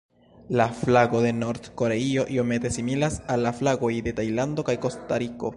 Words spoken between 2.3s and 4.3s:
iomete similas al la flagoj de